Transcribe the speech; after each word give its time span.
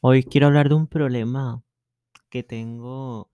Hoy 0.00 0.22
quiero 0.22 0.46
hablar 0.46 0.68
de 0.68 0.76
un 0.76 0.86
problema 0.86 1.64
que 2.30 2.44
tengo 2.44 3.32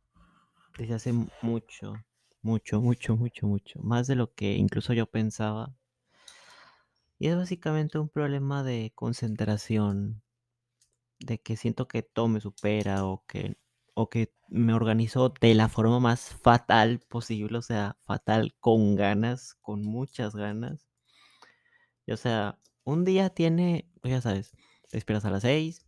desde 0.78 0.94
hace 0.94 1.12
mucho, 1.42 1.92
mucho, 2.40 2.80
mucho, 2.80 3.16
mucho, 3.18 3.46
mucho, 3.46 3.80
más 3.82 4.06
de 4.06 4.14
lo 4.14 4.32
que 4.32 4.54
incluso 4.54 4.94
yo 4.94 5.04
pensaba. 5.04 5.76
Y 7.18 7.28
es 7.28 7.36
básicamente 7.36 7.98
un 7.98 8.08
problema 8.08 8.62
de 8.62 8.92
concentración, 8.94 10.22
de 11.20 11.38
que 11.38 11.56
siento 11.56 11.86
que 11.86 12.02
todo 12.02 12.28
me 12.28 12.40
supera 12.40 13.04
o 13.04 13.26
que, 13.26 13.58
o 13.92 14.08
que 14.08 14.32
me 14.48 14.72
organizo 14.72 15.34
de 15.38 15.54
la 15.54 15.68
forma 15.68 16.00
más 16.00 16.30
fatal 16.30 16.98
posible, 16.98 17.58
o 17.58 17.62
sea, 17.62 17.98
fatal 18.06 18.54
con 18.58 18.96
ganas, 18.96 19.54
con 19.60 19.82
muchas 19.82 20.34
ganas. 20.34 20.88
O 22.10 22.16
sea, 22.16 22.58
un 22.84 23.04
día 23.04 23.28
tiene, 23.28 23.90
pues 24.00 24.12
ya 24.12 24.22
sabes, 24.22 24.52
te 24.88 24.96
despiertas 24.96 25.26
a 25.26 25.30
las 25.30 25.42
6 25.42 25.84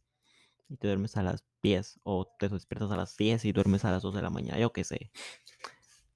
y 0.68 0.76
te 0.76 0.88
duermes 0.88 1.16
a 1.16 1.22
las 1.22 1.44
10 1.62 2.00
o 2.02 2.26
te 2.38 2.48
despiertas 2.48 2.90
a 2.90 2.96
las 2.96 3.16
10 3.16 3.44
y 3.44 3.52
duermes 3.52 3.84
a 3.84 3.90
las 3.90 4.02
2 4.02 4.14
de 4.14 4.22
la 4.22 4.30
mañana, 4.30 4.58
yo 4.58 4.72
qué 4.72 4.84
sé. 4.84 5.10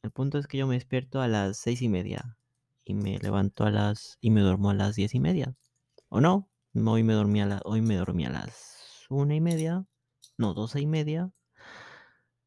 El 0.02 0.10
punto 0.10 0.38
es 0.38 0.46
que 0.46 0.59
yo 0.59 0.66
me 0.66 0.74
despierto 0.74 1.20
a 1.20 1.28
las 1.28 1.59
6 1.59 1.82
y 1.82 1.88
media 1.88 2.36
y 2.84 2.95
me 2.95 3.18
levanto 3.18 3.64
a 3.64 3.70
las 3.70 4.18
y 4.20 4.30
me 4.30 4.40
duermo 4.40 4.70
a 4.70 4.74
las 4.74 4.96
10 4.96 5.14
y 5.14 5.20
media. 5.20 5.54
¿O 6.09 6.20
no? 6.20 6.50
Hoy 6.74 7.02
me 7.02 7.14
dormí 7.14 7.40
a, 7.40 7.46
la, 7.46 7.60
hoy 7.64 7.82
me 7.82 7.96
dormí 7.96 8.24
a 8.24 8.30
las 8.30 9.06
1 9.09 9.34
y 9.34 9.40
media, 9.40 9.84
no, 10.38 10.54
12 10.54 10.80
y 10.80 10.87
media 10.87 11.32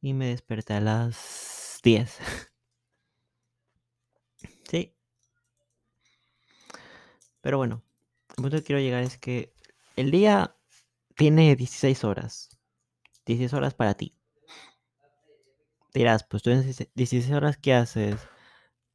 y 0.01 0.13
me 0.13 0.27
desperté 0.27 0.73
a 0.73 0.81
las 0.81 1.79
10. 1.84 2.20
sí. 4.70 4.95
Pero 7.41 7.57
bueno, 7.57 7.84
el 8.29 8.35
punto 8.35 8.57
que 8.57 8.63
quiero 8.63 8.81
llegar 8.81 9.04
es 9.04 9.17
que 9.17 9.54
el 9.95 10.12
día 10.12 10.55
tiene 11.16 11.55
16 11.55 12.03
horas. 12.03 12.49
16 13.26 13.54
horas 13.54 13.73
para 13.73 13.94
ti. 13.95 14.16
Dirás, 15.93 16.24
pues 16.24 16.41
tú 16.43 16.49
en 16.49 16.63
16 16.96 17.32
horas, 17.32 17.57
¿qué 17.57 17.74
haces? 17.74 18.20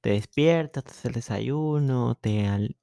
Te 0.00 0.10
despiertas, 0.10 0.84
te 0.84 0.90
haces 0.90 1.04
el 1.06 1.12
desayuno, 1.12 2.16
te, 2.16 2.74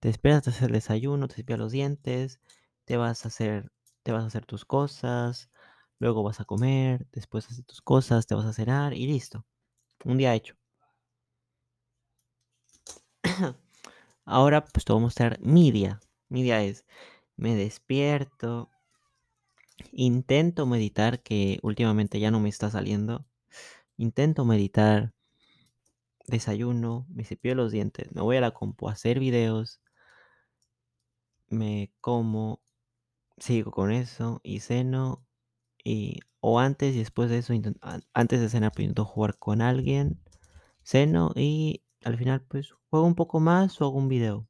te 0.00 0.08
despiertas, 0.08 0.44
te 0.44 0.50
haces 0.50 0.62
el 0.62 0.72
desayuno, 0.72 1.28
te 1.28 1.36
cepillas 1.36 1.60
los 1.60 1.72
dientes, 1.72 2.40
te 2.84 2.96
vas 2.96 3.24
a 3.24 3.28
hacer, 3.28 3.72
te 4.02 4.12
vas 4.12 4.24
a 4.24 4.26
hacer 4.28 4.46
tus 4.46 4.64
cosas, 4.64 5.50
luego 5.98 6.22
vas 6.22 6.40
a 6.40 6.44
comer, 6.44 7.06
después 7.12 7.46
haces 7.46 7.64
tus 7.66 7.82
cosas, 7.82 8.26
te 8.26 8.34
vas 8.34 8.46
a 8.46 8.52
cenar 8.52 8.94
y 8.94 9.06
listo. 9.06 9.46
Un 10.04 10.18
día 10.18 10.34
hecho. 10.34 10.56
Ahora 14.24 14.64
pues 14.64 14.84
te 14.84 14.92
voy 14.92 15.00
a 15.00 15.04
mostrar 15.04 15.38
mi 15.40 15.70
día. 15.70 16.00
Mi 16.28 16.42
día 16.42 16.62
es, 16.62 16.84
me 17.36 17.54
despierto, 17.56 18.70
intento 19.92 20.66
meditar, 20.66 21.22
que 21.22 21.58
últimamente 21.62 22.20
ya 22.20 22.30
no 22.30 22.40
me 22.40 22.48
está 22.48 22.70
saliendo. 22.70 23.26
Intento 23.98 24.44
meditar, 24.44 25.14
desayuno, 26.26 27.06
me 27.08 27.24
cepillo 27.24 27.54
los 27.54 27.72
dientes, 27.72 28.12
me 28.12 28.22
voy 28.22 28.36
a 28.36 28.40
la 28.40 28.52
compu 28.52 28.88
a 28.88 28.92
hacer 28.92 29.20
videos, 29.20 29.80
me 31.48 31.92
como, 32.00 32.60
sigo 33.38 33.70
con 33.70 33.92
eso 33.92 34.40
y 34.42 34.60
ceno 34.60 35.24
y 35.84 36.20
o 36.40 36.60
antes 36.60 36.94
y 36.94 36.98
después 36.98 37.30
de 37.30 37.38
eso 37.38 37.54
antes 38.14 38.40
de 38.40 38.48
cenar 38.48 38.72
pues 38.72 38.84
intento 38.84 39.04
jugar 39.04 39.38
con 39.38 39.62
alguien, 39.62 40.20
ceno 40.82 41.32
y 41.36 41.82
al 42.04 42.16
final 42.18 42.42
pues 42.42 42.72
juego 42.90 43.06
un 43.06 43.14
poco 43.14 43.40
más 43.40 43.80
o 43.80 43.86
hago 43.86 43.98
un 43.98 44.08
video. 44.08 44.48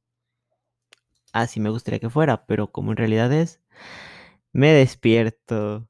Así 1.33 1.59
me 1.59 1.69
gustaría 1.69 1.99
que 1.99 2.09
fuera, 2.09 2.45
pero 2.45 2.71
como 2.71 2.91
en 2.91 2.97
realidad 2.97 3.31
es, 3.33 3.61
me 4.51 4.71
despierto, 4.73 5.87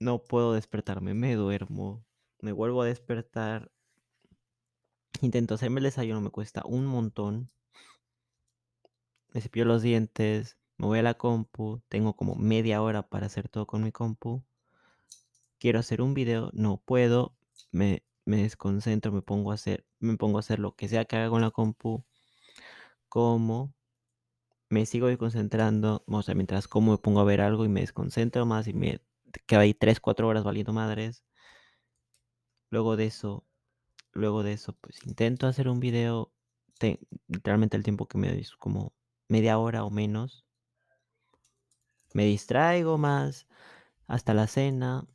no 0.00 0.22
puedo 0.24 0.54
despertarme, 0.54 1.14
me 1.14 1.34
duermo, 1.34 2.04
me 2.40 2.52
vuelvo 2.52 2.82
a 2.82 2.86
despertar, 2.86 3.70
intento 5.22 5.54
hacerme 5.54 5.80
el 5.80 5.84
desayuno, 5.84 6.20
me 6.20 6.30
cuesta 6.30 6.62
un 6.66 6.86
montón. 6.86 7.50
me 9.32 9.40
cepillo 9.40 9.64
los 9.64 9.82
dientes, 9.82 10.56
me 10.76 10.86
voy 10.86 10.98
a 11.00 11.02
la 11.02 11.14
compu, 11.14 11.80
tengo 11.88 12.14
como 12.16 12.34
media 12.36 12.82
hora 12.82 13.02
para 13.08 13.26
hacer 13.26 13.48
todo 13.48 13.66
con 13.66 13.82
mi 13.82 13.92
compu. 13.92 14.42
Quiero 15.58 15.78
hacer 15.78 16.00
un 16.02 16.14
video, 16.14 16.50
no 16.54 16.78
puedo, 16.84 17.36
me, 17.70 18.02
me 18.24 18.38
desconcentro, 18.42 19.12
me 19.12 19.22
pongo 19.22 19.52
a 19.52 19.54
hacer, 19.54 19.86
me 20.00 20.16
pongo 20.16 20.38
a 20.38 20.40
hacer 20.40 20.58
lo 20.58 20.74
que 20.74 20.88
sea 20.88 21.04
que 21.04 21.16
haga 21.16 21.30
con 21.30 21.42
la 21.42 21.50
compu, 21.50 22.04
como, 23.08 23.74
me 24.70 24.86
sigo 24.86 25.08
desconcentrando, 25.08 26.04
o 26.08 26.22
sea, 26.22 26.34
mientras 26.34 26.68
como 26.68 26.92
me 26.92 26.98
pongo 26.98 27.20
a 27.20 27.24
ver 27.24 27.40
algo 27.42 27.64
y 27.66 27.68
me 27.68 27.80
desconcentro 27.82 28.46
más 28.46 28.68
y 28.68 28.72
me 28.74 29.00
quedo 29.46 29.60
ahí 29.60 29.74
3, 29.74 30.00
4 30.00 30.28
horas 30.28 30.44
valiendo 30.44 30.72
madres. 30.72 31.24
Luego 32.70 32.96
de 32.96 33.06
eso, 33.06 33.44
luego 34.12 34.42
de 34.44 34.52
eso, 34.54 34.74
pues 34.80 35.04
intento 35.06 35.46
hacer 35.48 35.68
un 35.68 35.80
video, 35.80 36.32
te- 36.78 37.00
literalmente 37.28 37.76
el 37.76 37.84
tiempo 37.84 38.08
que 38.08 38.18
me 38.18 38.30
doy 38.30 38.40
es 38.42 38.56
como 38.56 38.94
media 39.28 39.58
hora 39.58 39.84
o 39.84 39.90
menos. 39.90 40.46
Me 42.14 42.24
distraigo 42.24 42.98
más 42.98 43.48
hasta 44.06 44.34
la 44.34 44.46
cena. 44.46 45.06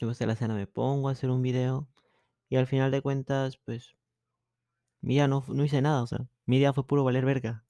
Luego 0.00 0.14
de 0.16 0.26
la 0.26 0.34
cena 0.34 0.54
me 0.54 0.66
pongo 0.66 1.08
a 1.08 1.12
hacer 1.12 1.28
un 1.28 1.42
video. 1.42 1.88
Y 2.48 2.56
al 2.56 2.66
final 2.66 2.90
de 2.90 3.02
cuentas, 3.02 3.58
pues, 3.58 3.96
día 5.00 5.26
no, 5.26 5.44
no 5.48 5.64
hice 5.64 5.82
nada. 5.82 6.02
O 6.04 6.06
sea, 6.06 6.28
mi 6.46 6.58
día 6.58 6.72
fue 6.72 6.86
puro 6.86 7.02
valer 7.02 7.24
verga. 7.24 7.64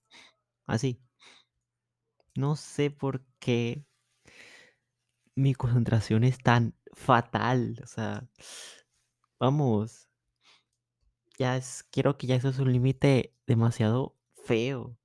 Así. 0.68 1.00
No 2.36 2.54
sé 2.54 2.90
por 2.90 3.24
qué 3.40 3.84
mi 5.34 5.54
concentración 5.54 6.24
es 6.24 6.38
tan 6.38 6.74
fatal. 6.92 7.80
O 7.82 7.86
sea, 7.86 8.28
vamos. 9.40 10.08
Ya 11.38 11.56
es, 11.56 11.84
quiero 11.90 12.18
que 12.18 12.26
ya 12.26 12.34
eso 12.36 12.48
es 12.50 12.58
un 12.58 12.70
límite 12.72 13.32
demasiado 13.46 14.14
feo. 14.44 14.96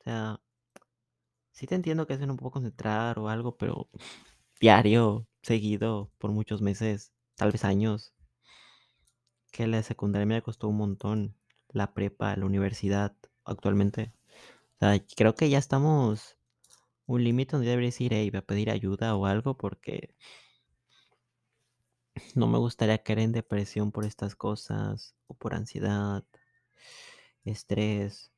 O 0.00 0.04
sea, 0.04 0.40
sí 1.52 1.66
te 1.66 1.74
entiendo 1.74 2.06
que 2.06 2.14
veces 2.14 2.26
no 2.28 2.36
puedo 2.36 2.50
concentrar 2.50 3.18
o 3.18 3.28
algo, 3.30 3.56
pero 3.56 3.88
diario, 4.60 5.26
seguido, 5.42 6.10
por 6.18 6.32
muchos 6.32 6.62
meses, 6.62 7.12
tal 7.36 7.52
vez 7.52 7.64
años. 7.64 8.14
que 9.54 9.66
la 9.68 9.82
secundaria 9.82 10.26
me 10.26 10.42
costó 10.42 10.68
un 10.68 10.76
montón, 10.76 11.36
la 11.70 11.94
prepa, 11.94 12.36
la 12.36 12.44
universidad 12.44 13.16
actualmente. 13.44 14.12
O 14.76 14.86
sea, 14.86 15.04
creo 15.16 15.34
que 15.34 15.50
ya 15.50 15.58
estamos 15.58 16.36
un 17.06 17.24
límite 17.24 17.52
donde 17.52 17.68
debería 17.70 17.88
decir, 17.88 18.12
hey, 18.14 18.30
a 18.34 18.42
pedir 18.42 18.70
ayuda 18.70 19.16
o 19.16 19.26
algo 19.26 19.56
porque 19.56 20.14
no 22.34 22.46
me 22.46 22.58
gustaría 22.58 23.02
caer 23.02 23.20
en 23.20 23.32
depresión 23.32 23.92
por 23.92 24.04
estas 24.04 24.36
cosas 24.36 25.14
o 25.26 25.34
por 25.34 25.54
ansiedad, 25.54 26.24
estrés, 27.44 28.32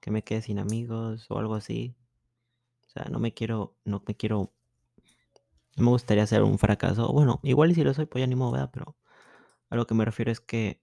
que 0.00 0.10
me 0.10 0.22
quede 0.22 0.42
sin 0.42 0.58
amigos 0.58 1.26
o 1.30 1.38
algo 1.38 1.54
así. 1.54 1.96
O 2.86 2.90
sea, 2.90 3.06
no 3.10 3.18
me 3.18 3.34
quiero, 3.34 3.76
no 3.84 4.02
me 4.06 4.16
quiero, 4.16 4.52
no 5.76 5.84
me 5.84 5.90
gustaría 5.90 6.26
ser 6.26 6.42
un 6.42 6.58
fracaso. 6.58 7.12
Bueno, 7.12 7.40
igual 7.42 7.70
y 7.70 7.74
si 7.74 7.84
lo 7.84 7.94
soy, 7.94 8.06
pues 8.06 8.22
ya 8.22 8.26
ni 8.26 8.34
modo, 8.34 8.52
¿verdad? 8.52 8.70
Pero 8.72 8.96
a 9.70 9.76
lo 9.76 9.86
que 9.86 9.94
me 9.94 10.04
refiero 10.04 10.32
es 10.32 10.40
que 10.40 10.80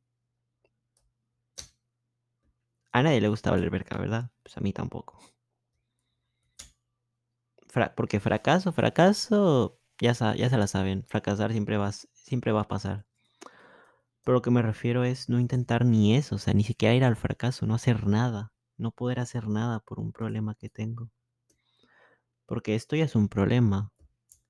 a 2.93 3.03
nadie 3.03 3.21
le 3.21 3.27
gusta 3.27 3.51
valer 3.51 3.69
verga, 3.69 3.97
¿verdad? 3.97 4.31
Pues 4.43 4.55
a 4.57 4.61
mí 4.61 4.71
tampoco. 4.71 5.19
Porque 7.95 8.19
fracaso, 8.19 8.71
fracaso, 8.71 9.79
ya, 9.99 10.13
ya 10.13 10.49
se 10.49 10.57
la 10.57 10.67
saben. 10.67 11.03
Fracasar 11.05 11.51
siempre, 11.51 11.77
vas, 11.77 12.07
siempre 12.13 12.51
va 12.51 12.61
a 12.61 12.67
pasar. 12.67 13.05
Pero 14.23 14.35
lo 14.35 14.41
que 14.41 14.51
me 14.51 14.61
refiero 14.61 15.03
es 15.03 15.27
no 15.27 15.39
intentar 15.39 15.85
ni 15.85 16.15
eso, 16.15 16.35
o 16.35 16.37
sea, 16.37 16.53
ni 16.53 16.63
siquiera 16.63 16.95
ir 16.95 17.03
al 17.03 17.15
fracaso, 17.15 17.65
no 17.65 17.73
hacer 17.75 18.07
nada, 18.07 18.53
no 18.77 18.91
poder 18.91 19.19
hacer 19.19 19.47
nada 19.49 19.79
por 19.79 19.99
un 19.99 20.13
problema 20.13 20.55
que 20.55 20.69
tengo. 20.69 21.09
Porque 22.45 22.75
esto 22.75 22.95
ya 22.95 23.05
es 23.05 23.15
un 23.15 23.27
problema 23.27 23.91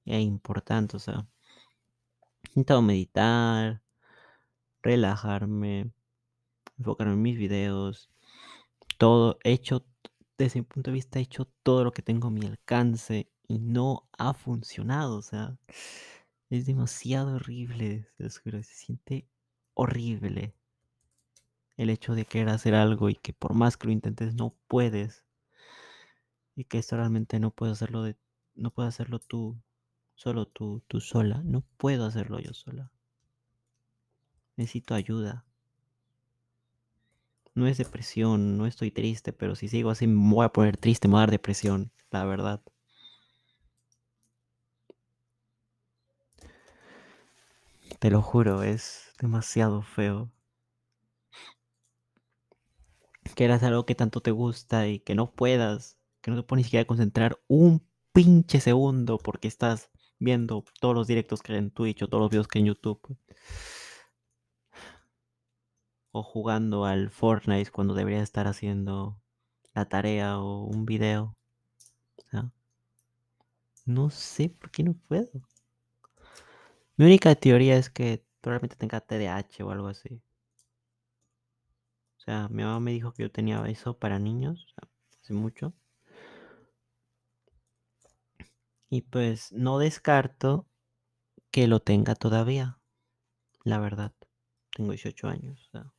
e 0.05 0.19
importante, 0.19 0.97
o 0.97 0.99
sea, 0.99 1.27
intento 2.55 2.81
meditar, 2.81 3.81
relajarme, 4.83 5.91
enfocarme 6.77 7.13
en 7.13 7.21
mis 7.21 7.37
videos, 7.37 8.11
todo 9.03 9.37
hecho, 9.43 9.85
desde 10.37 10.61
mi 10.61 10.65
punto 10.65 10.89
de 10.89 10.95
vista, 10.95 11.19
he 11.19 11.23
hecho 11.23 11.43
todo 11.61 11.83
lo 11.83 11.91
que 11.91 12.01
tengo 12.01 12.29
a 12.29 12.31
mi 12.31 12.45
alcance 12.45 13.29
y 13.49 13.59
no 13.59 14.07
ha 14.17 14.33
funcionado, 14.33 15.17
o 15.17 15.21
sea. 15.21 15.57
Es 16.49 16.65
demasiado 16.67 17.35
horrible, 17.35 18.07
se 18.17 18.29
se 18.29 18.63
siente 18.63 19.27
horrible 19.73 20.55
el 21.75 21.89
hecho 21.89 22.15
de 22.15 22.23
querer 22.23 22.47
hacer 22.47 22.75
algo 22.75 23.09
y 23.09 23.15
que 23.15 23.33
por 23.33 23.55
más 23.55 23.75
que 23.75 23.87
lo 23.87 23.93
intentes 23.93 24.35
no 24.35 24.55
puedes 24.69 25.25
y 26.55 26.63
que 26.63 26.77
esto 26.77 26.95
realmente 26.95 27.41
no 27.41 27.51
puedo 27.51 27.73
hacerlo 27.73 28.05
no 28.55 28.71
hacerlo 28.77 29.19
tú, 29.19 29.59
solo 30.15 30.45
tú, 30.47 30.81
tú 30.87 31.01
sola, 31.01 31.41
no 31.43 31.61
puedo 31.75 32.05
hacerlo 32.05 32.39
yo 32.39 32.53
sola. 32.53 32.89
Necesito 34.55 34.95
ayuda. 34.95 35.45
No 37.55 37.67
es 37.67 37.77
depresión, 37.77 38.57
no 38.57 38.65
estoy 38.65 38.91
triste, 38.91 39.31
pero 39.33 39.55
si 39.55 39.67
sigo 39.67 39.89
así 39.91 40.07
me 40.07 40.33
voy 40.33 40.45
a 40.45 40.49
poner 40.49 40.77
triste, 40.77 41.07
me 41.07 41.13
voy 41.13 41.19
a 41.19 41.21
dar 41.21 41.31
depresión. 41.31 41.91
la 42.11 42.25
verdad. 42.25 42.61
Te 47.99 48.09
lo 48.09 48.21
juro, 48.21 48.63
es 48.63 49.13
demasiado 49.19 49.81
feo. 49.81 50.31
Que 53.35 53.45
eras 53.45 53.63
algo 53.63 53.85
que 53.85 53.95
tanto 53.95 54.21
te 54.21 54.31
gusta 54.31 54.87
y 54.87 54.99
que 54.99 55.15
no 55.15 55.31
puedas, 55.31 55.97
que 56.21 56.31
no 56.31 56.37
te 56.37 56.43
puedes 56.43 56.59
ni 56.59 56.63
siquiera 56.65 56.85
concentrar 56.85 57.39
un 57.47 57.87
pinche 58.11 58.59
segundo 58.59 59.17
porque 59.17 59.47
estás 59.47 59.89
viendo 60.19 60.65
todos 60.79 60.95
los 60.95 61.07
directos 61.07 61.41
que 61.41 61.53
hay 61.53 61.59
en 61.59 61.71
Twitch 61.71 62.03
o 62.03 62.07
todos 62.07 62.21
los 62.21 62.29
videos 62.29 62.47
que 62.47 62.59
hay 62.59 62.63
en 62.63 62.67
YouTube. 62.67 63.17
O 66.13 66.23
jugando 66.23 66.85
al 66.85 67.09
Fortnite 67.09 67.71
cuando 67.71 67.93
debería 67.93 68.23
estar 68.23 68.47
haciendo 68.47 69.19
la 69.73 69.89
tarea 69.89 70.39
o 70.39 70.63
un 70.63 70.85
video. 70.85 71.35
O 72.17 72.29
sea, 72.29 72.51
no 73.85 74.09
sé 74.09 74.49
por 74.49 74.71
qué 74.71 74.83
no 74.83 74.93
puedo. 74.93 75.31
Mi 76.95 77.05
única 77.05 77.35
teoría 77.35 77.75
es 77.77 77.89
que 77.89 78.23
probablemente 78.41 78.75
tenga 78.75 79.01
TDAH 79.01 79.63
o 79.65 79.71
algo 79.71 79.87
así. 79.87 80.21
O 82.17 82.21
sea, 82.23 82.47
mi 82.49 82.63
mamá 82.63 82.79
me 82.79 82.91
dijo 82.91 83.11
que 83.13 83.23
yo 83.23 83.31
tenía 83.31 83.61
eso 83.67 83.97
para 83.97 84.19
niños, 84.19 84.73
hace 85.21 85.33
mucho. 85.33 85.73
Y 88.89 89.01
pues 89.01 89.51
no 89.51 89.79
descarto 89.79 90.67
que 91.51 91.67
lo 91.67 91.79
tenga 91.79 92.15
todavía, 92.15 92.79
la 93.63 93.79
verdad. 93.79 94.13
Tengo 94.75 94.91
18 94.91 95.27
años. 95.27 95.67
O 95.67 95.71
sea, 95.71 95.93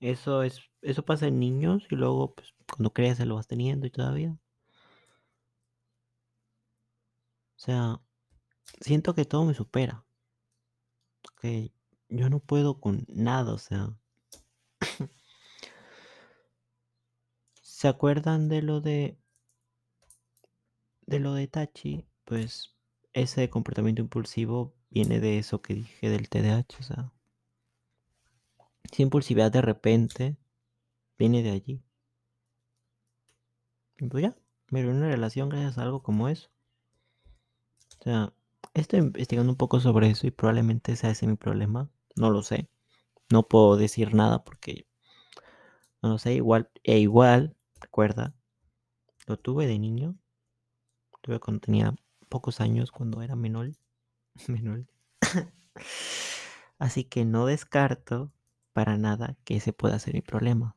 eso 0.00 0.42
es, 0.42 0.62
eso 0.82 1.04
pasa 1.04 1.26
en 1.26 1.38
niños 1.40 1.86
y 1.90 1.96
luego 1.96 2.34
pues 2.34 2.54
cuando 2.66 2.92
creces 2.92 3.26
lo 3.26 3.36
vas 3.36 3.46
teniendo 3.46 3.86
y 3.86 3.90
todavía. 3.90 4.36
O 7.56 7.60
sea, 7.60 8.00
siento 8.80 9.14
que 9.14 9.24
todo 9.24 9.44
me 9.44 9.54
supera. 9.54 10.04
Que 11.40 11.72
yo 12.08 12.30
no 12.30 12.40
puedo 12.40 12.80
con 12.80 13.04
nada, 13.08 13.52
o 13.52 13.58
sea. 13.58 13.96
¿Se 17.62 17.88
acuerdan 17.88 18.48
de 18.48 18.62
lo 18.62 18.80
de 18.80 19.18
de 21.06 21.18
lo 21.20 21.34
de 21.34 21.48
Tachi? 21.48 22.06
Pues 22.24 22.76
ese 23.12 23.50
comportamiento 23.50 24.02
impulsivo 24.02 24.74
viene 24.90 25.20
de 25.20 25.38
eso 25.38 25.62
que 25.62 25.74
dije 25.74 26.08
del 26.10 26.28
TDAH, 26.28 26.78
o 26.80 26.82
sea. 26.82 27.12
Esa 28.84 29.02
impulsividad 29.02 29.52
de 29.52 29.62
repente 29.62 30.36
viene 31.18 31.42
de 31.42 31.50
allí. 31.50 31.82
Y 33.98 34.06
pues 34.06 34.22
ya, 34.22 34.36
me 34.70 34.80
en 34.80 34.88
una 34.88 35.08
relación 35.08 35.48
gracias 35.48 35.78
a 35.78 35.82
algo 35.82 36.02
como 36.02 36.28
eso. 36.28 36.50
O 38.00 38.04
sea, 38.04 38.32
estoy 38.74 39.00
investigando 39.00 39.50
un 39.50 39.56
poco 39.56 39.80
sobre 39.80 40.08
eso 40.08 40.26
y 40.26 40.30
probablemente 40.30 40.94
sea 40.96 41.10
ese 41.10 41.26
mi 41.26 41.36
problema. 41.36 41.90
No 42.16 42.30
lo 42.30 42.42
sé. 42.42 42.68
No 43.30 43.48
puedo 43.48 43.76
decir 43.76 44.14
nada 44.14 44.44
porque 44.44 44.86
no 46.02 46.10
lo 46.10 46.18
sé. 46.18 46.34
Igual, 46.34 46.70
e 46.84 46.98
igual, 46.98 47.56
recuerda, 47.80 48.34
lo 49.26 49.36
tuve 49.36 49.66
de 49.66 49.78
niño. 49.78 50.16
Tuve 51.20 51.40
cuando 51.40 51.60
tenía 51.60 51.94
pocos 52.28 52.60
años, 52.60 52.92
cuando 52.92 53.22
era 53.22 53.36
menor. 53.36 53.72
menor. 54.48 54.86
Así 56.78 57.04
que 57.04 57.24
no 57.24 57.46
descarto 57.46 58.32
para 58.78 58.96
nada 58.96 59.36
que 59.44 59.56
ese 59.56 59.72
pueda 59.72 59.98
ser 59.98 60.14
mi 60.14 60.20
problema. 60.22 60.76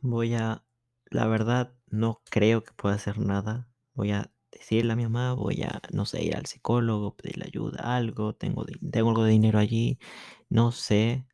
Voy 0.00 0.34
a, 0.34 0.64
la 1.10 1.28
verdad, 1.28 1.72
no 1.86 2.20
creo 2.28 2.64
que 2.64 2.72
pueda 2.72 2.96
hacer 2.96 3.20
nada. 3.20 3.68
Voy 3.94 4.10
a 4.10 4.32
decirle 4.50 4.94
a 4.94 4.96
mi 4.96 5.04
mamá, 5.04 5.34
voy 5.34 5.62
a, 5.62 5.80
no 5.92 6.06
sé, 6.06 6.24
ir 6.24 6.34
al 6.36 6.46
psicólogo, 6.46 7.14
pedirle 7.14 7.44
ayuda, 7.46 7.96
algo, 7.96 8.34
tengo, 8.34 8.66
tengo 8.90 9.10
algo 9.10 9.22
de 9.22 9.30
dinero 9.30 9.60
allí, 9.60 10.00
no 10.48 10.72
sé. 10.72 11.24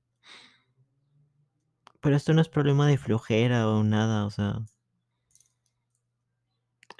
Pero 2.02 2.14
esto 2.14 2.34
no 2.34 2.42
es 2.42 2.50
problema 2.50 2.86
de 2.86 2.98
flojera 2.98 3.66
o 3.66 3.82
nada, 3.84 4.26
o 4.26 4.30
sea. 4.30 4.66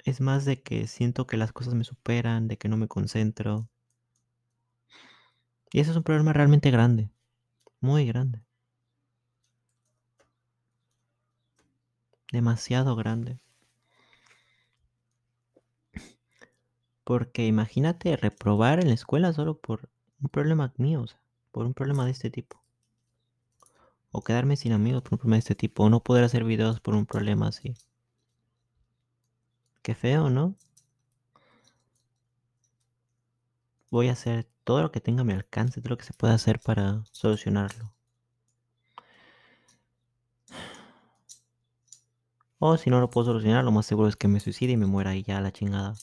Es 0.05 0.21
más 0.21 0.45
de 0.45 0.61
que 0.61 0.85
siento 0.85 1.25
que 1.25 1.37
las 1.37 1.53
cosas 1.53 1.73
me 1.73 1.83
superan, 1.83 2.47
de 2.47 2.55
que 2.59 2.69
no 2.69 2.77
me 2.77 2.87
concentro. 2.87 3.67
Y 5.73 5.79
ese 5.79 5.91
es 5.91 5.97
un 5.97 6.03
problema 6.03 6.33
realmente 6.33 6.69
grande, 6.69 7.09
muy 7.79 8.05
grande. 8.05 8.43
Demasiado 12.31 12.95
grande. 12.95 13.39
Porque 17.03 17.45
imagínate 17.47 18.15
reprobar 18.15 18.79
en 18.79 18.87
la 18.87 18.93
escuela 18.93 19.33
solo 19.33 19.59
por 19.59 19.89
un 20.21 20.29
problema 20.29 20.73
mío, 20.77 21.01
o 21.01 21.07
sea, 21.07 21.21
por 21.51 21.65
un 21.65 21.73
problema 21.73 22.05
de 22.05 22.11
este 22.11 22.29
tipo. 22.29 22.61
O 24.11 24.21
quedarme 24.23 24.57
sin 24.57 24.73
amigos 24.73 25.03
por 25.03 25.13
un 25.13 25.19
problema 25.19 25.35
de 25.37 25.39
este 25.39 25.55
tipo. 25.55 25.83
O 25.83 25.89
no 25.89 26.01
poder 26.01 26.25
hacer 26.25 26.43
videos 26.43 26.81
por 26.81 26.95
un 26.95 27.05
problema 27.05 27.47
así. 27.47 27.73
Qué 29.81 29.95
feo, 29.95 30.29
¿no? 30.29 30.55
Voy 33.89 34.09
a 34.09 34.13
hacer 34.13 34.50
todo 34.63 34.81
lo 34.81 34.91
que 34.91 35.01
tenga 35.01 35.21
a 35.21 35.25
mi 35.25 35.33
alcance, 35.33 35.81
todo 35.81 35.91
lo 35.91 35.97
que 35.97 36.05
se 36.05 36.13
pueda 36.13 36.33
hacer 36.33 36.59
para 36.59 37.03
solucionarlo. 37.11 37.91
O 42.59 42.77
si 42.77 42.89
no 42.89 42.99
lo 42.99 43.09
puedo 43.09 43.25
solucionar, 43.25 43.63
lo 43.63 43.71
más 43.71 43.85
seguro 43.87 44.07
es 44.07 44.15
que 44.15 44.27
me 44.27 44.39
suicide 44.39 44.73
y 44.73 44.77
me 44.77 44.85
muera 44.85 45.15
y 45.15 45.23
ya 45.23 45.41
la 45.41 45.51
chingada. 45.51 45.95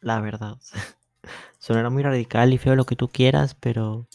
La, 0.00 0.20
verdad. 0.20 0.58
Sonará 1.58 1.90
muy 1.90 2.02
radical 2.02 2.52
y 2.52 2.58
feo 2.58 2.76
lo 2.76 2.84
que 2.84 2.96
tú 2.96 3.08
quieras, 3.08 3.54
pero... 3.54 4.06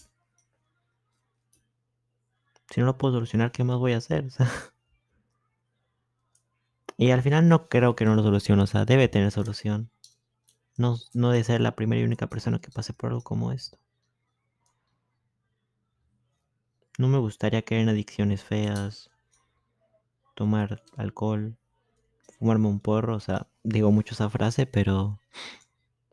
Si 2.70 2.80
no 2.80 2.86
lo 2.86 2.98
puedo 2.98 3.16
solucionar, 3.16 3.52
¿qué 3.52 3.64
más 3.64 3.78
voy 3.78 3.94
a 3.94 3.98
hacer? 3.98 4.28
y 6.98 7.12
al 7.12 7.22
final 7.22 7.48
no 7.48 7.70
creo 7.70 7.96
que 7.96 8.06
no 8.06 8.16
lo 8.16 8.24
solucione, 8.24 8.64
o 8.64 8.68
sea, 8.68 8.86
debe 8.86 9.08
tener 9.08 9.32
solución. 9.32 9.90
No, 10.78 10.98
no 11.14 11.32
debe 11.32 11.44
ser 11.44 11.60
la 11.62 11.76
primera 11.76 12.02
y 12.02 12.06
única 12.06 12.28
persona 12.28 12.60
que 12.60 12.72
pase 12.72 12.94
por 12.94 13.10
algo 13.10 13.22
como 13.22 13.52
esto. 13.52 13.78
No 16.98 17.08
me 17.08 17.18
gustaría 17.18 17.62
caer 17.64 17.82
en 17.82 17.90
adicciones 17.90 18.44
feas, 18.44 19.10
tomar 20.36 20.84
alcohol, 20.96 21.58
fumarme 22.40 22.68
un 22.68 22.80
porro, 22.80 23.16
o 23.16 23.20
sea, 23.20 23.48
digo 23.64 23.92
mucho 23.92 24.14
esa 24.14 24.30
frase, 24.30 24.66
pero 24.66 25.20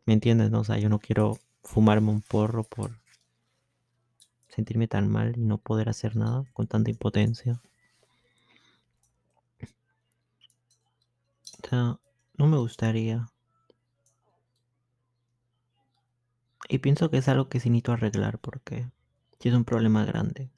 ¿me 0.06 0.14
entiendes? 0.14 0.50
No? 0.50 0.61
O 0.61 0.64
sea, 0.64 0.78
yo 0.78 0.88
no 0.88 0.99
quiero 0.99 1.38
fumarme 1.62 2.11
un 2.11 2.23
porro 2.23 2.64
por 2.64 2.99
sentirme 4.49 4.88
tan 4.88 5.09
mal 5.09 5.37
y 5.37 5.40
no 5.40 5.59
poder 5.59 5.88
hacer 5.88 6.16
nada 6.16 6.44
con 6.52 6.66
tanta 6.66 6.90
impotencia. 6.90 7.61
O 11.62 11.68
sea, 11.68 11.99
no 12.38 12.47
me 12.47 12.59
gustaría. 12.59 13.28
Y 16.75 16.78
pienso 16.81 17.09
que 17.09 17.19
es 17.19 17.28
algo 17.28 17.49
que 17.49 17.61
sí 17.61 17.71
necesito 17.71 17.93
arreglar 17.93 18.40
porque 18.40 18.90
es 19.38 19.54
un 19.54 19.64
problema 19.64 20.04
grande. 20.04 20.50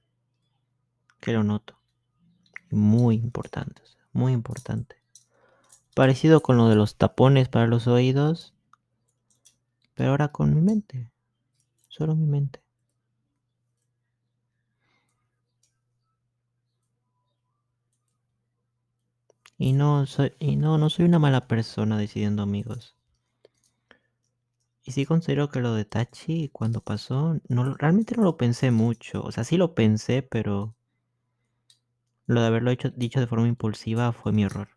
Que 1.21 1.35
lo 1.35 1.45
noto. 1.45 1.79
Muy 2.71 3.17
importante, 3.17 3.83
muy 4.13 4.33
importante. 4.33 4.97
Parecido 5.95 6.41
con 6.41 6.57
lo 6.57 6.71
de 6.71 6.75
los 6.75 6.97
tapones 6.97 7.51
para 7.51 7.67
los 7.67 7.87
oídos, 7.87 8.55
pero 9.93 10.13
ahora 10.13 10.29
con 10.29 10.55
mi 10.55 10.63
mente. 10.63 11.13
Solo 11.89 12.17
mi 12.17 12.25
mente. 12.25 12.63
Y 19.59 19.75
no 19.75 20.07
soy, 20.07 20.33
y 20.39 20.57
no, 20.57 20.79
no 20.79 20.89
soy 20.89 21.05
una 21.05 21.19
mala 21.19 21.47
persona 21.47 21.99
decidiendo 21.99 22.43
amigos. 22.43 22.96
Y 24.87 24.93
sí 24.93 25.05
considero 25.05 25.51
que 25.51 25.61
lo 25.61 25.75
de 25.75 25.85
Tachi 25.85 26.49
cuando 26.49 26.81
pasó, 26.81 27.39
no, 27.49 27.75
realmente 27.75 28.17
no 28.17 28.23
lo 28.23 28.39
pensé 28.39 28.71
mucho. 28.71 29.21
O 29.23 29.33
sea, 29.33 29.45
sí 29.45 29.59
lo 29.59 29.75
pensé, 29.75 30.23
pero 30.23 30.75
lo 32.27 32.41
de 32.41 32.47
haberlo 32.47 32.71
hecho, 32.71 32.91
dicho 32.91 33.19
de 33.19 33.27
forma 33.27 33.49
impulsiva 33.49 34.13
fue 34.13 34.31
mi 34.31 34.45
error. 34.45 34.69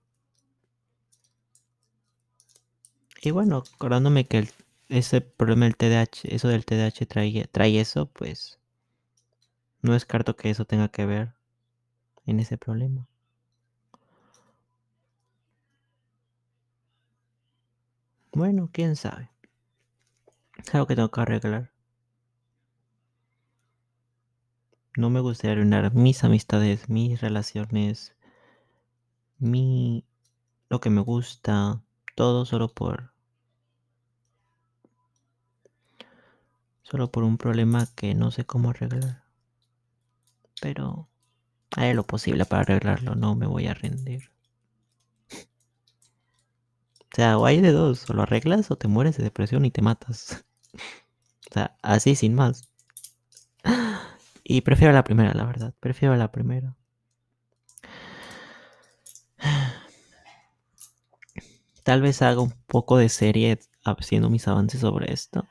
Y 3.21 3.29
bueno, 3.29 3.61
acordándome 3.75 4.25
que 4.25 4.49
ese 4.87 5.21
problema 5.21 5.65
del 5.65 5.77
TDAH, 5.77 6.35
eso 6.35 6.47
del 6.47 6.65
TDAH 6.65 7.05
trae, 7.05 7.47
trae 7.51 7.79
eso, 7.79 8.07
pues 8.07 8.57
no 9.81 9.91
descarto 9.91 10.35
que 10.37 10.49
eso 10.49 10.63
tenga 10.63 10.87
que 10.87 11.05
ver 11.05 11.33
en 12.25 12.39
ese 12.39 12.57
problema. 12.57 13.07
Bueno, 18.31 18.69
quién 18.73 18.95
sabe. 18.95 19.29
Es 20.63 20.75
algo 20.75 20.87
que 20.87 20.95
tengo 20.95 21.11
que 21.11 21.21
arreglar. 21.21 21.71
no 24.99 25.09
me 25.09 25.21
gustaría 25.21 25.53
arruinar 25.53 25.93
mis 25.93 26.23
amistades, 26.25 26.89
mis 26.89 27.21
relaciones, 27.21 28.15
mi 29.37 30.03
lo 30.69 30.81
que 30.81 30.89
me 30.89 31.01
gusta, 31.01 31.81
todo 32.15 32.45
solo 32.45 32.67
por 32.73 33.13
solo 36.83 37.11
por 37.11 37.23
un 37.23 37.37
problema 37.37 37.87
que 37.95 38.13
no 38.13 38.29
sé 38.31 38.45
cómo 38.45 38.71
arreglar. 38.71 39.23
Pero 40.61 41.07
haré 41.77 41.93
lo 41.93 42.05
posible 42.05 42.45
para 42.45 42.63
arreglarlo, 42.63 43.15
no 43.15 43.35
me 43.35 43.47
voy 43.47 43.67
a 43.67 43.73
rendir. 43.73 44.31
O 47.11 47.15
sea, 47.15 47.37
o 47.37 47.45
hay 47.45 47.61
de 47.61 47.71
dos, 47.71 48.09
o 48.09 48.13
lo 48.13 48.23
arreglas 48.23 48.69
o 48.71 48.75
te 48.75 48.87
mueres 48.87 49.17
de 49.17 49.23
depresión 49.23 49.63
y 49.65 49.71
te 49.71 49.81
matas. 49.81 50.45
O 50.73 51.53
sea, 51.53 51.77
así 51.81 52.15
sin 52.15 52.35
más. 52.35 52.69
Y 54.43 54.61
prefiero 54.61 54.93
la 54.93 55.03
primera, 55.03 55.33
la 55.33 55.45
verdad. 55.45 55.73
Prefiero 55.79 56.15
la 56.15 56.31
primera. 56.31 56.75
Tal 61.83 62.01
vez 62.01 62.21
haga 62.21 62.41
un 62.41 62.53
poco 62.67 62.97
de 62.97 63.09
serie 63.09 63.59
haciendo 63.83 64.29
mis 64.29 64.47
avances 64.47 64.81
sobre 64.81 65.13
esto. 65.13 65.47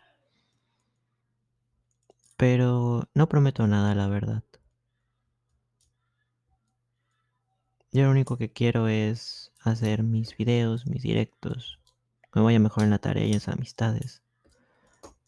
Pero 2.37 3.09
no 3.15 3.29
prometo 3.29 3.67
nada, 3.67 3.95
la 3.95 4.09
verdad. 4.09 4.43
Yo 7.91 8.05
lo 8.05 8.11
único 8.11 8.37
que 8.37 8.53
quiero 8.53 8.89
es 8.89 9.53
hacer 9.61 10.03
mis 10.03 10.37
videos, 10.37 10.87
mis 10.87 11.03
directos. 11.03 11.81
Me 12.35 12.43
vaya 12.43 12.59
mejor 12.59 12.85
en 12.85 12.91
la 12.91 12.99
tarea 12.99 13.25
y 13.25 13.29
en 13.29 13.35
las 13.35 13.49
amistades. 13.49 14.23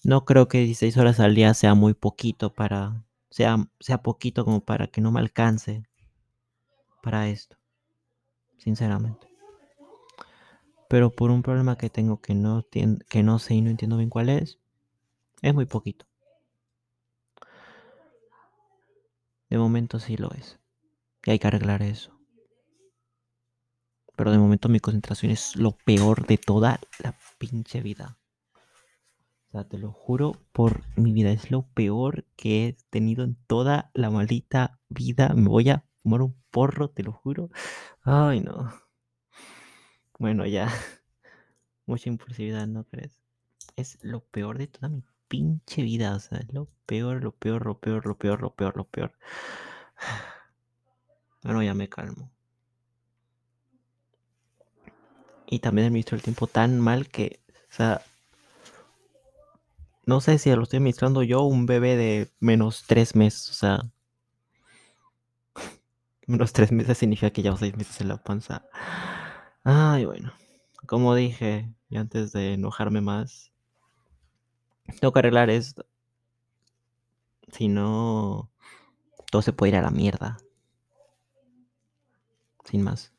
No 0.02 0.24
creo 0.24 0.48
que 0.48 0.58
16 0.58 0.96
horas 0.96 1.20
al 1.20 1.34
día 1.34 1.52
sea 1.54 1.74
muy 1.74 1.94
poquito 1.94 2.52
para. 2.54 3.04
Sea, 3.30 3.68
sea 3.78 4.02
poquito 4.02 4.44
como 4.44 4.60
para 4.64 4.88
que 4.88 5.00
no 5.00 5.12
me 5.12 5.20
alcance 5.20 5.84
para 7.02 7.28
esto. 7.28 7.56
Sinceramente. 8.58 9.28
Pero 10.88 11.10
por 11.10 11.30
un 11.30 11.42
problema 11.42 11.78
que 11.78 11.90
tengo 11.90 12.20
que 12.20 12.34
no, 12.34 12.66
que 12.70 13.22
no 13.22 13.38
sé 13.38 13.54
y 13.54 13.60
no 13.60 13.70
entiendo 13.70 13.96
bien 13.96 14.10
cuál 14.10 14.28
es, 14.28 14.58
es 15.42 15.54
muy 15.54 15.66
poquito. 15.66 16.06
De 19.48 19.58
momento 19.58 19.98
sí 19.98 20.16
lo 20.16 20.32
es. 20.32 20.58
Y 21.24 21.32
hay 21.32 21.38
que 21.38 21.46
arreglar 21.46 21.82
eso. 21.82 22.18
Pero 24.16 24.32
de 24.32 24.38
momento 24.38 24.68
mi 24.68 24.80
concentración 24.80 25.32
es 25.32 25.56
lo 25.56 25.72
peor 25.72 26.26
de 26.26 26.38
toda 26.38 26.80
la 27.02 27.16
pinche 27.38 27.80
vida. 27.80 28.19
O 29.50 29.52
sea, 29.52 29.64
te 29.64 29.78
lo 29.78 29.90
juro 29.90 30.36
por 30.52 30.84
mi 30.96 31.12
vida. 31.12 31.32
Es 31.32 31.50
lo 31.50 31.62
peor 31.62 32.24
que 32.36 32.68
he 32.68 32.76
tenido 32.88 33.24
en 33.24 33.34
toda 33.48 33.90
la 33.94 34.08
maldita 34.08 34.78
vida. 34.88 35.30
Me 35.34 35.48
voy 35.48 35.70
a 35.70 35.84
fumar 36.04 36.22
un 36.22 36.36
porro, 36.52 36.90
te 36.90 37.02
lo 37.02 37.10
juro. 37.12 37.50
Ay, 38.02 38.42
no. 38.42 38.72
Bueno, 40.20 40.46
ya. 40.46 40.68
Mucha 41.86 42.10
impulsividad, 42.10 42.68
¿no 42.68 42.84
crees? 42.84 43.18
Es 43.74 43.98
lo 44.02 44.20
peor 44.20 44.56
de 44.56 44.68
toda 44.68 44.88
mi 44.88 45.02
pinche 45.26 45.82
vida. 45.82 46.14
O 46.14 46.20
sea, 46.20 46.38
es 46.38 46.52
lo 46.52 46.68
peor, 46.86 47.24
lo 47.24 47.32
peor, 47.32 47.66
lo 47.66 47.80
peor, 47.80 48.06
lo 48.06 48.16
peor, 48.16 48.42
lo 48.42 48.54
peor, 48.54 48.76
lo 48.76 48.84
peor. 48.84 49.12
Bueno, 51.42 51.62
ya 51.62 51.72
me 51.72 51.88
calmo. 51.88 52.30
Y 55.46 55.60
también 55.60 55.86
administro 55.86 56.16
el 56.16 56.22
tiempo 56.22 56.46
tan 56.46 56.78
mal 56.78 57.08
que, 57.08 57.40
o 57.70 57.72
sea, 57.72 58.02
no 60.10 60.20
sé 60.20 60.38
si 60.38 60.52
lo 60.52 60.64
estoy 60.64 60.78
administrando 60.78 61.22
yo 61.22 61.42
un 61.42 61.66
bebé 61.66 61.94
de 61.94 62.32
menos 62.40 62.82
tres 62.88 63.14
meses, 63.14 63.48
o 63.48 63.52
sea, 63.52 63.92
menos 66.26 66.52
tres 66.52 66.72
meses 66.72 66.98
significa 66.98 67.30
que 67.30 67.42
llevo 67.42 67.56
seis 67.56 67.76
meses 67.76 68.00
en 68.00 68.08
la 68.08 68.16
panza. 68.20 68.66
Ay, 69.62 70.06
bueno, 70.06 70.32
como 70.88 71.14
dije, 71.14 71.72
y 71.88 71.96
antes 71.96 72.32
de 72.32 72.54
enojarme 72.54 73.00
más, 73.00 73.52
tengo 75.00 75.12
que 75.12 75.20
arreglar 75.20 75.48
esto. 75.48 75.86
Si 77.52 77.68
no, 77.68 78.50
todo 79.30 79.42
se 79.42 79.52
puede 79.52 79.70
ir 79.70 79.76
a 79.76 79.82
la 79.82 79.90
mierda. 79.90 80.38
Sin 82.64 82.82
más. 82.82 83.12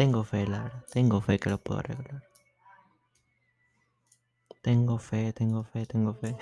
Tengo 0.00 0.24
fe, 0.24 0.46
Lara. 0.46 0.82
Tengo 0.90 1.20
fe 1.20 1.38
que 1.38 1.50
lo 1.50 1.58
puedo 1.58 1.80
arreglar. 1.80 2.22
Tengo 4.62 4.98
fe, 4.98 5.34
tengo 5.34 5.62
fe, 5.62 5.84
tengo 5.84 6.14
fe. 6.14 6.34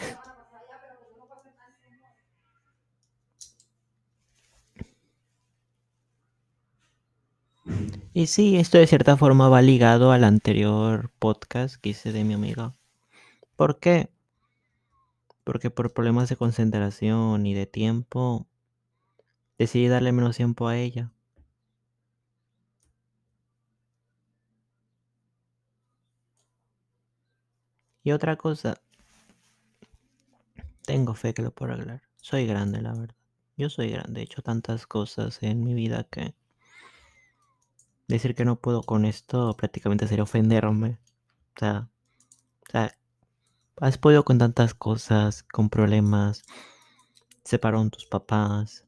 Y 8.14 8.28
sí, 8.28 8.56
esto 8.58 8.78
de 8.78 8.86
cierta 8.86 9.16
forma 9.16 9.48
va 9.48 9.60
ligado 9.60 10.12
al 10.12 10.22
anterior 10.22 11.10
podcast 11.18 11.74
que 11.80 11.88
hice 11.88 12.12
de 12.12 12.22
mi 12.22 12.34
amiga. 12.34 12.76
¿Por 13.56 13.80
qué? 13.80 14.08
Porque 15.42 15.70
por 15.70 15.92
problemas 15.92 16.28
de 16.28 16.36
concentración 16.36 17.44
y 17.44 17.54
de 17.54 17.66
tiempo 17.66 18.46
decidí 19.58 19.88
darle 19.88 20.12
menos 20.12 20.36
tiempo 20.36 20.68
a 20.68 20.76
ella. 20.76 21.10
Y 28.08 28.12
otra 28.12 28.36
cosa, 28.36 28.80
tengo 30.86 31.12
fe 31.12 31.34
que 31.34 31.42
lo 31.42 31.50
puedo 31.50 31.74
arreglar. 31.74 32.00
Soy 32.16 32.46
grande, 32.46 32.80
la 32.80 32.94
verdad. 32.94 33.14
Yo 33.58 33.68
soy 33.68 33.90
grande, 33.90 34.22
he 34.22 34.24
hecho 34.24 34.40
tantas 34.40 34.86
cosas 34.86 35.42
en 35.42 35.62
mi 35.62 35.74
vida 35.74 36.04
que 36.04 36.34
decir 38.06 38.34
que 38.34 38.46
no 38.46 38.56
puedo 38.56 38.82
con 38.82 39.04
esto 39.04 39.54
prácticamente 39.58 40.08
sería 40.08 40.22
ofenderme. 40.22 40.98
O 41.54 41.58
sea, 41.58 41.90
o 42.66 42.70
sea, 42.72 42.98
has 43.76 43.98
podido 43.98 44.24
con 44.24 44.38
tantas 44.38 44.72
cosas, 44.72 45.42
con 45.42 45.68
problemas, 45.68 46.44
separaron 47.44 47.90
tus 47.90 48.06
papás, 48.06 48.86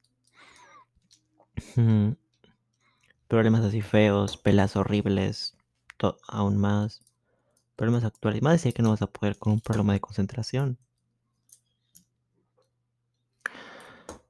problemas 3.29 3.67
así 3.67 3.83
feos, 3.83 4.39
pelas 4.39 4.77
horribles, 4.77 5.59
aún 6.27 6.57
más, 6.57 7.03
problemas 7.81 8.05
actuales. 8.05 8.43
Más 8.43 8.53
decir 8.53 8.75
que 8.75 8.83
no 8.83 8.91
vas 8.91 9.01
a 9.01 9.07
poder 9.07 9.39
con 9.39 9.55
un 9.55 9.61
problema 9.63 9.95
de 9.95 10.01
concentración. 10.01 10.77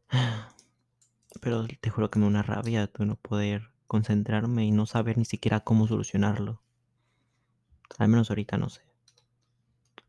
Pero 1.40 1.66
te 1.66 1.90
juro 1.90 2.12
que 2.12 2.20
me 2.20 2.26
da 2.26 2.28
una 2.28 2.42
rabia 2.44 2.86
tú 2.86 3.04
no 3.04 3.16
poder 3.16 3.72
concentrarme 3.88 4.66
y 4.66 4.70
no 4.70 4.86
saber 4.86 5.18
ni 5.18 5.24
siquiera 5.24 5.58
cómo 5.58 5.88
solucionarlo. 5.88 6.62
Al 7.98 8.06
menos 8.06 8.30
ahorita 8.30 8.56
no 8.56 8.68
sé. 8.68 8.82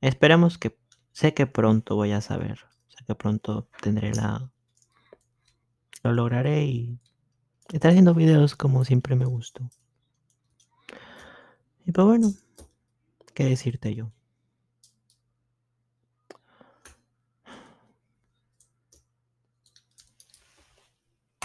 Esperemos 0.02 0.60
que 0.60 0.78
sé 1.12 1.34
que 1.34 1.48
pronto 1.48 1.96
voy 1.96 2.12
a 2.12 2.22
saber. 2.22 2.60
Sé 2.90 3.04
que 3.08 3.16
pronto 3.16 3.68
tendré 3.82 4.14
la 4.14 4.52
lo 6.04 6.14
lograré 6.14 6.64
y 6.66 7.00
estaré 7.74 7.94
haciendo 7.94 8.14
videos 8.14 8.56
como 8.56 8.86
siempre 8.86 9.16
me 9.16 9.26
gustó. 9.26 9.68
Y 11.88 11.92
pues 11.92 12.06
bueno, 12.06 12.32
¿qué 13.34 13.46
decirte 13.46 13.96
yo? 13.96 14.12